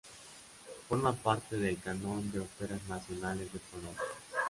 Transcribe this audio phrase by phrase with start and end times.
[0.87, 4.01] Forma parte del canon de óperas nacionales de Polonia.